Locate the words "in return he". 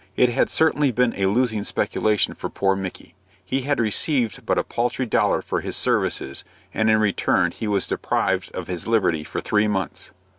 6.89-7.67